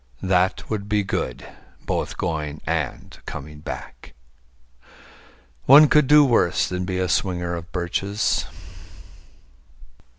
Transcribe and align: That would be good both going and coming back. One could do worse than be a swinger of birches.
That 0.23 0.67
would 0.67 0.89
be 0.89 1.03
good 1.03 1.45
both 1.85 2.17
going 2.17 2.59
and 2.65 3.15
coming 3.27 3.59
back. 3.59 4.13
One 5.65 5.87
could 5.89 6.07
do 6.07 6.25
worse 6.25 6.67
than 6.67 6.85
be 6.85 6.97
a 6.97 7.07
swinger 7.07 7.53
of 7.53 7.71
birches. 7.71 8.45